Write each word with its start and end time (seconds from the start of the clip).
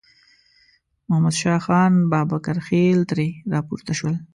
محمد 1.07 1.35
شاه 1.41 1.59
خان 1.65 1.93
بابکرخېل 2.11 2.99
ترې 3.09 3.27
راپورته 3.53 3.91
شول. 3.99 4.15